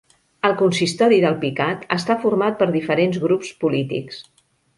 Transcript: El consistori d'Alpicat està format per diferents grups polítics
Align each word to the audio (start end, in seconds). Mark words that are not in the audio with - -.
El 0.47 0.53
consistori 0.61 1.19
d'Alpicat 1.25 1.83
està 1.97 2.15
format 2.25 2.57
per 2.63 2.69
diferents 2.77 3.21
grups 3.27 3.53
polítics 3.67 4.21